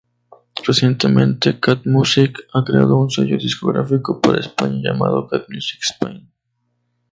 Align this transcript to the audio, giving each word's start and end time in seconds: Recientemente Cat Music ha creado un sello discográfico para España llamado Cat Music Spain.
Recientemente 0.67 1.59
Cat 1.59 1.85
Music 1.85 2.43
ha 2.55 2.63
creado 2.65 2.97
un 2.97 3.11
sello 3.11 3.37
discográfico 3.37 4.19
para 4.19 4.39
España 4.39 4.79
llamado 4.81 5.27
Cat 5.27 5.43
Music 5.49 5.79
Spain. 5.83 6.27